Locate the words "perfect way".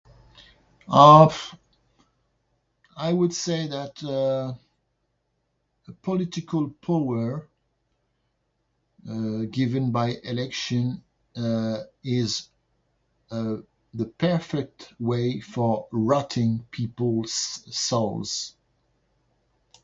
14.27-15.39